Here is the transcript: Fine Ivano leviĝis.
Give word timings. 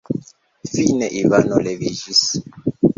Fine 0.71 1.05
Ivano 1.21 1.57
leviĝis. 1.67 2.27